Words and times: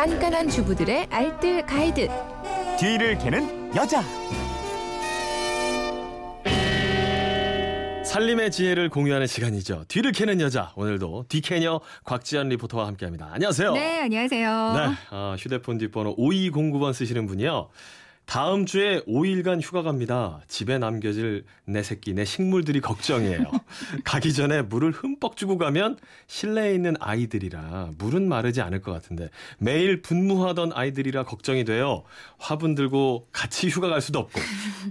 깐깐한 0.00 0.48
주부들의 0.48 1.08
알뜰 1.10 1.66
가이드. 1.66 2.08
뒤를 2.78 3.18
캐는 3.18 3.76
여자. 3.76 4.02
살림의 8.02 8.50
지혜를 8.50 8.88
공유하는 8.88 9.26
시간이죠. 9.26 9.84
뒤를 9.88 10.12
캐는 10.12 10.40
여자. 10.40 10.72
오늘도 10.76 11.26
뒤캐녀 11.28 11.80
곽지연 12.04 12.48
리포터와 12.48 12.86
함께합니다. 12.86 13.28
안녕하세요. 13.30 13.74
네, 13.74 14.00
안녕하세요. 14.00 14.72
네, 14.72 14.96
어, 15.10 15.36
휴대폰 15.38 15.76
뒷번호 15.76 16.16
5209번 16.16 16.94
쓰시는 16.94 17.26
분이요. 17.26 17.68
다음 18.30 18.64
주에 18.64 19.00
5일간 19.08 19.60
휴가 19.60 19.82
갑니다. 19.82 20.40
집에 20.46 20.78
남겨질 20.78 21.42
내 21.64 21.82
새끼, 21.82 22.14
내 22.14 22.24
식물들이 22.24 22.80
걱정이에요. 22.80 23.42
가기 24.04 24.32
전에 24.32 24.62
물을 24.62 24.92
흠뻑 24.92 25.36
주고 25.36 25.58
가면 25.58 25.98
실내에 26.28 26.72
있는 26.72 26.94
아이들이라 27.00 27.90
물은 27.98 28.28
마르지 28.28 28.60
않을 28.60 28.82
것 28.82 28.92
같은데 28.92 29.30
매일 29.58 30.00
분무하던 30.00 30.70
아이들이라 30.72 31.24
걱정이 31.24 31.64
돼요. 31.64 32.04
화분 32.38 32.76
들고 32.76 33.26
같이 33.32 33.68
휴가 33.68 33.88
갈 33.88 34.00
수도 34.00 34.20
없고. 34.20 34.40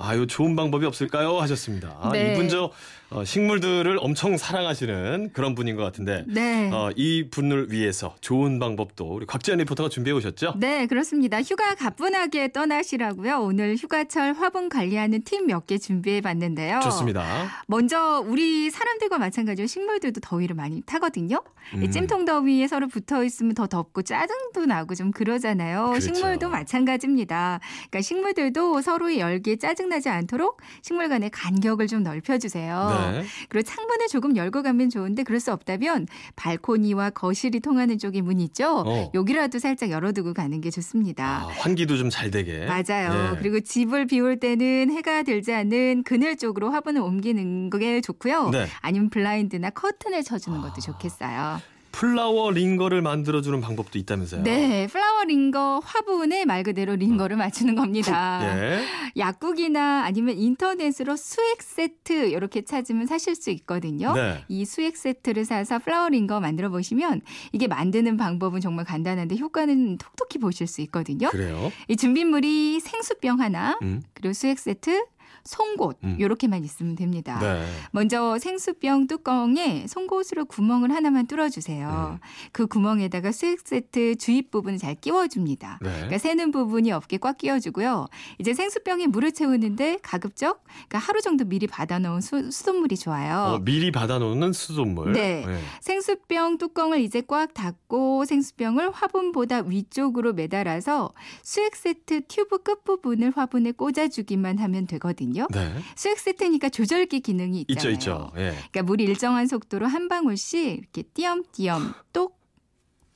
아유, 0.00 0.26
좋은 0.26 0.56
방법이 0.56 0.84
없을까요? 0.84 1.38
하셨습니다. 1.38 1.96
아, 2.00 2.10
네. 2.12 2.32
이분 2.32 2.48
저 2.48 2.72
어, 3.10 3.24
식물들을 3.24 3.98
엄청 4.00 4.36
사랑하시는 4.36 5.30
그런 5.32 5.54
분인 5.54 5.76
것 5.76 5.82
같은데 5.82 6.24
네. 6.26 6.70
어, 6.70 6.90
이 6.94 7.28
분을 7.30 7.72
위해서 7.72 8.14
좋은 8.20 8.58
방법도 8.58 9.14
우리 9.14 9.26
곽지연 9.26 9.58
리포터가 9.58 9.88
준비해 9.88 10.14
오셨죠? 10.14 10.54
네, 10.58 10.86
그렇습니다. 10.86 11.40
휴가 11.40 11.74
가뿐하게 11.74 12.52
떠나시라고요. 12.52 13.27
오늘 13.36 13.76
휴가철 13.76 14.32
화분 14.32 14.68
관리하는 14.68 15.22
팀 15.22 15.44
몇 15.46 15.66
개 15.66 15.76
준비해 15.78 16.20
봤는데요. 16.20 16.80
좋습니다. 16.82 17.24
먼저 17.66 18.22
우리 18.26 18.70
사람들과 18.70 19.18
마찬가지로 19.18 19.66
식물들도 19.66 20.20
더위를 20.20 20.56
많이 20.56 20.80
타거든요. 20.82 21.42
이 21.74 21.76
음. 21.84 21.90
찜통 21.90 22.24
더위에 22.24 22.66
서로 22.68 22.88
붙어 22.88 23.22
있으면 23.24 23.54
더 23.54 23.66
덥고 23.66 24.02
짜증도 24.02 24.64
나고 24.66 24.94
좀 24.94 25.10
그러잖아요. 25.10 25.88
그렇죠. 25.90 26.14
식물도 26.14 26.48
마찬가지입니다. 26.48 27.60
그러니까 27.90 28.00
식물들도 28.00 28.80
서로의 28.82 29.20
열기에 29.20 29.56
짜증나지 29.56 30.08
않도록 30.08 30.60
식물 30.82 31.08
간의 31.08 31.30
간격을 31.30 31.86
좀 31.88 32.02
넓혀주세요. 32.02 33.10
네. 33.12 33.24
그리고 33.48 33.66
창문을 33.68 34.06
조금 34.08 34.36
열고 34.36 34.62
가면 34.62 34.88
좋은데 34.90 35.22
그럴 35.24 35.40
수 35.40 35.52
없다면 35.52 36.06
발코니와 36.36 37.10
거실이 37.10 37.60
통하는 37.60 37.98
쪽에 37.98 38.22
문 38.22 38.40
있죠. 38.40 38.84
어. 38.86 39.10
여기라도 39.14 39.58
살짝 39.58 39.90
열어두고 39.90 40.32
가는 40.34 40.60
게 40.60 40.68
아, 40.68 40.70
좋습니다. 40.70 41.46
환기도 41.58 41.96
좀 41.96 42.08
잘 42.08 42.30
되게. 42.30 42.64
맞아요. 42.66 43.10
네. 43.18 43.38
그리고 43.38 43.60
집을 43.60 44.06
비울 44.06 44.38
때는 44.38 44.90
해가 44.90 45.22
들지 45.22 45.52
않는 45.52 46.02
그늘 46.04 46.36
쪽으로 46.36 46.70
화분을 46.70 47.00
옮기는 47.00 47.70
게 47.70 48.00
좋고요. 48.00 48.50
네. 48.50 48.66
아니면 48.80 49.10
블라인드나 49.10 49.70
커튼을 49.70 50.22
쳐주는 50.22 50.60
것도 50.60 50.74
아. 50.76 50.80
좋겠어요. 50.80 51.77
flower 51.98 52.52
링거를 52.52 53.02
만들어주는 53.02 53.60
방법도 53.60 53.98
있다면서요? 53.98 54.44
네, 54.44 54.86
flower 54.86 55.24
링거 55.24 55.80
화분에 55.82 56.44
말 56.44 56.62
그대로 56.62 56.94
링거를 56.94 57.36
맞추는 57.36 57.74
겁니다. 57.74 58.40
예. 58.44 58.84
약국이나 59.16 60.04
아니면 60.04 60.38
인터넷으로 60.38 61.16
수액 61.16 61.60
세트 61.60 62.28
이렇게 62.28 62.62
찾으면 62.62 63.06
사실 63.06 63.34
수 63.34 63.50
있거든요. 63.50 64.12
네. 64.14 64.44
이 64.46 64.64
수액 64.64 64.96
세트를 64.96 65.44
사서 65.44 65.80
flower 65.80 66.08
링거 66.08 66.38
만들어 66.38 66.68
보시면 66.70 67.20
이게 67.50 67.66
만드는 67.66 68.16
방법은 68.16 68.60
정말 68.60 68.84
간단한데 68.84 69.36
효과는 69.36 69.98
톡톡히 69.98 70.38
보실 70.38 70.68
수 70.68 70.80
있거든요. 70.82 71.28
그래요? 71.30 71.72
이 71.88 71.96
준비물이 71.96 72.78
생수병 72.78 73.40
하나, 73.40 73.76
음. 73.82 74.04
그리고 74.14 74.34
수액 74.34 74.60
세트, 74.60 75.04
송곳 75.44 75.98
음. 76.04 76.16
요렇게만 76.20 76.64
있으면 76.64 76.94
됩니다. 76.94 77.38
네. 77.40 77.64
먼저 77.90 78.38
생수병 78.38 79.06
뚜껑에 79.06 79.86
송곳으로 79.86 80.44
구멍을 80.44 80.94
하나만 80.94 81.26
뚫어주세요. 81.26 82.18
음. 82.20 82.28
그 82.52 82.66
구멍에다가 82.66 83.32
수액 83.32 83.60
세트 83.64 84.16
주입 84.16 84.50
부분을 84.50 84.78
잘 84.78 84.94
끼워줍니다. 84.94 85.78
네. 85.82 85.90
그러니까 85.90 86.18
새는 86.18 86.50
부분이 86.50 86.92
없게 86.92 87.18
꽉 87.18 87.38
끼워주고요. 87.38 88.08
이제 88.38 88.54
생수병에 88.54 89.06
물을 89.06 89.32
채우는데 89.32 89.98
가급적 90.02 90.62
그러니까 90.64 90.98
하루 90.98 91.20
정도 91.20 91.44
미리 91.44 91.66
받아놓은 91.66 92.20
수, 92.20 92.50
수돗물이 92.50 92.96
좋아요. 92.96 93.54
어, 93.54 93.58
미리 93.58 93.90
받아놓는 93.90 94.52
수돗물. 94.52 95.12
네. 95.12 95.44
생수병 95.80 96.58
뚜껑을 96.58 97.00
이제 97.00 97.22
꽉 97.26 97.54
닫고 97.54 98.24
생수병을 98.24 98.90
화분보다 98.90 99.62
위쪽으로 99.62 100.32
매달아서 100.32 101.12
수액 101.42 101.76
세트 101.76 102.22
튜브 102.28 102.58
끝 102.62 102.84
부분을 102.84 103.32
화분에 103.34 103.72
꽂아주기만 103.72 104.58
하면 104.58 104.86
되거든요. 104.86 105.17
네. 105.50 105.72
수액 105.96 106.18
세트니까 106.18 106.68
조절기 106.68 107.20
기능이 107.20 107.64
있죠, 107.68 107.90
있잖아요. 107.90 107.94
있죠. 107.94 108.30
예. 108.36 108.50
그러니까 108.50 108.82
물이 108.84 109.04
일정한 109.04 109.46
속도로 109.46 109.86
한 109.86 110.08
방울씩 110.08 110.78
이렇게 110.78 111.02
띄엄띄엄 111.02 111.94
똑 112.12 112.37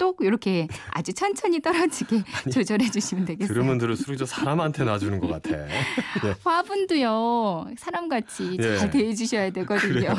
똑 0.00 0.16
이렇게 0.22 0.66
아주 0.92 1.12
천천히 1.12 1.60
떨어지게 1.60 2.24
조절해 2.50 2.90
주시면 2.90 3.26
되겠어요. 3.26 3.52
들으면 3.52 3.76
들을수록 3.76 4.16
저 4.16 4.24
사람한테 4.24 4.84
놔주는 4.84 5.20
것 5.20 5.28
같아. 5.28 5.50
예. 5.50 5.68
화분도요 6.42 7.66
사람같이 7.76 8.56
예. 8.58 8.78
잘 8.78 8.90
대해주셔야 8.90 9.50
되거든요. 9.50 10.14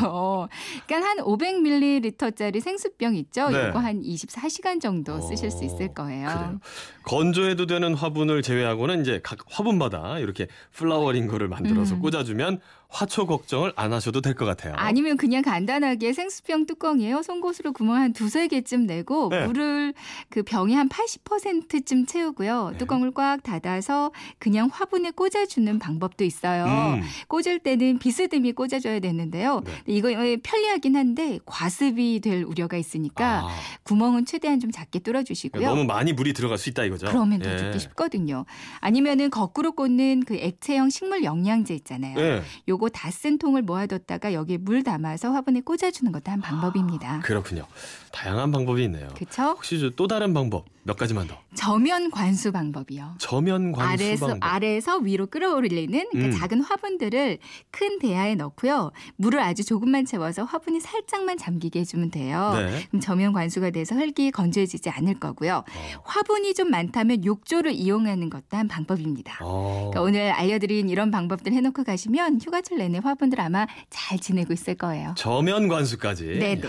그러니까 0.85 1.09
한 1.09 1.17
500ml짜리 1.17 2.61
생수병 2.61 3.15
있죠. 3.15 3.49
네. 3.49 3.69
이거 3.69 3.79
한 3.79 4.03
24시간 4.03 4.79
정도 4.79 5.19
쓰실 5.19 5.49
수 5.49 5.63
있을 5.63 5.87
어, 5.87 5.93
거예요. 5.95 6.27
그래요. 6.27 6.59
건조해도 7.05 7.65
되는 7.65 7.95
화분을 7.95 8.43
제외하고는 8.43 9.01
이제 9.01 9.19
각 9.23 9.39
화분마다 9.49 10.19
이렇게 10.19 10.47
플라워 10.73 11.11
링거를 11.11 11.47
만들어서 11.47 11.95
음. 11.95 12.01
꽂아주면 12.01 12.59
화초 12.91 13.25
걱정을 13.25 13.71
안 13.77 13.93
하셔도 13.93 14.19
될 14.19 14.35
것 14.35 14.45
같아요. 14.45 14.73
아니면 14.75 15.15
그냥 15.17 15.41
간단하게 15.41 16.11
생수병 16.13 16.65
뚜껑이에요. 16.65 17.21
송곳으로 17.21 17.71
구멍 17.73 17.95
한 17.95 18.11
두세 18.13 18.47
개쯤 18.47 18.85
내고 18.85 19.29
네. 19.29 19.45
물을 19.45 19.93
그 20.29 20.43
병에 20.43 20.75
한 20.75 20.89
80%쯤 20.89 22.05
채우고요. 22.05 22.69
네. 22.71 22.77
뚜껑을 22.77 23.11
꽉 23.11 23.41
닫아서 23.43 24.11
그냥 24.39 24.69
화분에 24.71 25.11
꽂아주는 25.11 25.79
방법도 25.79 26.23
있어요. 26.25 26.65
음. 26.95 27.01
꽂을 27.27 27.59
때는 27.59 27.99
비스듬히 27.99 28.51
꽂아줘야 28.51 28.99
되는데요. 28.99 29.61
네. 29.65 29.71
이거 29.87 30.09
편리하긴 30.43 30.95
한데 30.95 31.39
과습이 31.45 32.19
될 32.21 32.43
우려가 32.43 32.77
있으니까 32.77 33.43
아, 33.45 33.49
구멍은 33.83 34.25
최대한 34.25 34.59
좀 34.59 34.71
작게 34.71 34.99
뚫어주시고요. 34.99 35.65
너무 35.65 35.85
많이 35.85 36.11
물이 36.13 36.33
들어갈 36.33 36.57
수 36.57 36.69
있다 36.69 36.83
이거죠. 36.83 37.07
그러면 37.07 37.39
더 37.41 37.51
예. 37.53 37.57
죽기 37.57 37.79
쉽거든요. 37.79 38.45
아니면은 38.79 39.29
거꾸로 39.29 39.71
꽂는 39.73 40.23
그 40.25 40.35
액체형 40.35 40.89
식물 40.89 41.23
영양제 41.23 41.73
있잖아요. 41.75 42.19
예. 42.19 42.41
요거 42.81 42.89
다 42.89 43.11
쓴 43.11 43.37
통을 43.37 43.61
모아뒀다가 43.61 44.33
여기에 44.33 44.57
물 44.57 44.83
담아서 44.83 45.31
화분에 45.31 45.61
꽂아주는 45.61 46.11
것도 46.11 46.31
한 46.31 46.41
방법입니다. 46.41 47.19
그렇군요. 47.19 47.67
다양한 48.11 48.51
방법이 48.51 48.83
있네요. 48.85 49.09
그렇죠? 49.15 49.43
혹시 49.51 49.79
저또 49.79 50.07
다른 50.07 50.33
방법 50.33 50.65
몇 50.83 50.97
가지만 50.97 51.27
더. 51.27 51.37
저면 51.53 52.09
관수 52.09 52.51
방법이요. 52.51 53.15
저면 53.19 53.71
관수 53.71 54.03
아래서 54.03 54.27
방법. 54.27 54.47
아래에서 54.47 54.97
위로 54.97 55.27
끌어올리는 55.27 56.05
그 56.11 56.17
음. 56.17 56.31
작은 56.31 56.61
화분들을 56.61 57.37
큰 57.69 57.99
대야에 57.99 58.33
넣고요. 58.35 58.91
물을 59.17 59.39
아주 59.39 59.63
조금만 59.63 60.05
채워서 60.05 60.43
화분이 60.45 60.79
살짝만 60.79 61.37
잠기게 61.37 61.81
해주면 61.81 62.09
돼요. 62.09 62.53
네. 62.55 62.85
그럼 62.87 63.01
저면 63.01 63.33
관수가 63.33 63.69
돼서 63.69 63.95
흙이 63.95 64.31
건조해지지 64.31 64.89
않을 64.89 65.19
거고요. 65.19 65.57
어. 65.57 66.01
화분이 66.03 66.55
좀 66.55 66.71
많다면 66.71 67.23
욕조를 67.25 67.73
이용하는 67.73 68.29
것도 68.31 68.57
한 68.57 68.67
방법입니다. 68.67 69.37
어. 69.41 69.91
그러니까 69.91 70.01
오늘 70.01 70.31
알려드린 70.31 70.89
이런 70.89 71.11
방법들 71.11 71.53
해놓고 71.53 71.83
가시면 71.83 72.39
휴가철 72.41 72.70
내내 72.77 72.99
화분들 73.03 73.39
아마 73.41 73.65
잘 73.89 74.19
지내고 74.19 74.53
있을 74.53 74.75
거예요. 74.75 75.13
저면 75.17 75.67
관수까지. 75.67 76.25
네네. 76.39 76.61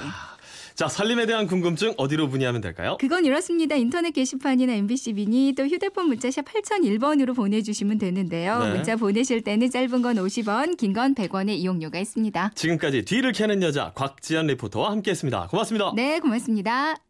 자, 0.75 0.89
살림에 0.89 1.27
대한 1.27 1.47
궁금증 1.47 1.93
어디로 1.99 2.29
문의하면 2.29 2.63
될까요? 2.63 2.97
그건 2.99 3.27
이렇습니다. 3.27 3.77
인터넷 3.77 4.11
게시판이나 4.13 4.73
MBC 4.73 5.13
미니 5.13 5.53
또 5.55 5.67
휴대폰 5.67 6.09
문자샵 6.09 6.47
8001번으로 6.47 7.37
보내주시면 7.37 7.99
되는데요. 7.99 8.59
네. 8.65 8.73
문자 8.73 8.97
보내실 8.97 9.43
때는 9.43 9.71
짧은 9.71 10.01
건 10.01 10.17
50원, 10.17 10.79
긴 10.79 10.95
건 10.95 11.15
100원의 11.15 11.51
이용료가 11.59 11.99
있습니다. 11.99 12.53
지금까지 12.55 13.05
뒤를 13.05 13.33
캐는 13.33 13.63
여자 13.63 13.93
곽지연 13.95 14.47
리포터와 14.47 14.91
함께했습니다. 14.93 15.49
고맙습니다. 15.49 15.93
네, 15.95 16.19
고맙습니다. 16.21 17.03